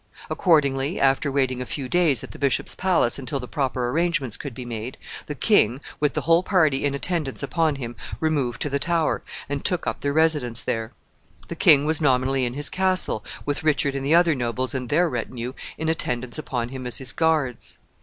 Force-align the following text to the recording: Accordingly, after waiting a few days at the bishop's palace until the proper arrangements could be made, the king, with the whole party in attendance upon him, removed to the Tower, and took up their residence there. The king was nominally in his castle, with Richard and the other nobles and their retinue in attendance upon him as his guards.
Accordingly, 0.31 0.99
after 0.99 1.31
waiting 1.31 1.61
a 1.61 1.65
few 1.67 1.87
days 1.87 2.23
at 2.23 2.31
the 2.31 2.39
bishop's 2.39 2.73
palace 2.73 3.19
until 3.19 3.39
the 3.39 3.47
proper 3.47 3.87
arrangements 3.91 4.35
could 4.35 4.55
be 4.55 4.65
made, 4.65 4.97
the 5.27 5.35
king, 5.35 5.79
with 5.99 6.15
the 6.15 6.21
whole 6.21 6.41
party 6.41 6.85
in 6.85 6.95
attendance 6.95 7.43
upon 7.43 7.75
him, 7.75 7.95
removed 8.19 8.63
to 8.63 8.69
the 8.71 8.79
Tower, 8.79 9.21
and 9.47 9.63
took 9.63 9.85
up 9.85 10.01
their 10.01 10.11
residence 10.11 10.63
there. 10.63 10.91
The 11.49 11.55
king 11.55 11.85
was 11.85 12.01
nominally 12.01 12.45
in 12.45 12.55
his 12.55 12.67
castle, 12.71 13.23
with 13.45 13.63
Richard 13.63 13.93
and 13.93 14.03
the 14.03 14.15
other 14.15 14.33
nobles 14.33 14.73
and 14.73 14.89
their 14.89 15.07
retinue 15.07 15.53
in 15.77 15.87
attendance 15.87 16.39
upon 16.39 16.69
him 16.69 16.87
as 16.87 16.97
his 16.97 17.11
guards. 17.13 17.77